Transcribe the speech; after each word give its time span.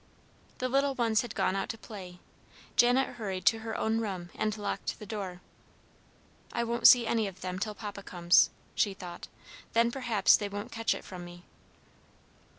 The 0.57 0.67
little 0.67 0.95
ones 0.95 1.21
had 1.21 1.35
gone 1.35 1.55
out 1.55 1.69
to 1.69 1.77
play. 1.77 2.17
Janet 2.75 3.17
hurried 3.17 3.45
to 3.45 3.59
her 3.59 3.77
own 3.77 3.99
room, 3.99 4.31
and 4.33 4.57
locked 4.57 4.97
the 4.97 5.05
door. 5.05 5.41
"I 6.51 6.63
won't 6.63 6.87
see 6.87 7.05
any 7.05 7.27
of 7.27 7.41
them 7.41 7.59
till 7.59 7.75
Papa 7.75 8.01
comes," 8.01 8.49
she 8.73 8.95
thought. 8.95 9.27
"Then 9.73 9.91
perhaps 9.91 10.35
they 10.37 10.49
won't 10.49 10.71
catch 10.71 10.95
it 10.95 11.05
from 11.05 11.23
me." 11.23 11.43